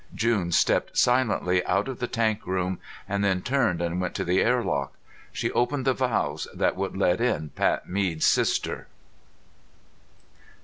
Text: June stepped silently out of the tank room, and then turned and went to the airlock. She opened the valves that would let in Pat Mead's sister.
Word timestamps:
June 0.15 0.51
stepped 0.51 0.97
silently 0.97 1.63
out 1.67 1.87
of 1.87 1.99
the 1.99 2.07
tank 2.07 2.47
room, 2.47 2.79
and 3.07 3.23
then 3.23 3.39
turned 3.39 3.83
and 3.83 4.01
went 4.01 4.15
to 4.15 4.25
the 4.25 4.41
airlock. 4.41 4.93
She 5.31 5.51
opened 5.51 5.85
the 5.85 5.93
valves 5.93 6.47
that 6.55 6.75
would 6.75 6.97
let 6.97 7.21
in 7.21 7.49
Pat 7.49 7.87
Mead's 7.87 8.25
sister. 8.25 8.87